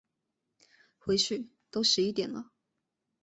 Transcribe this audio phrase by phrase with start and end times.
[0.97, 2.49] 回去都十一点了